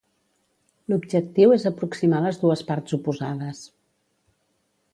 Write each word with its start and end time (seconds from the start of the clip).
L'objectiu 0.93 1.53
és 1.57 1.65
aproximar 1.71 2.21
les 2.23 2.41
dues 2.45 2.63
parts 2.71 2.97
oposades. 2.99 3.63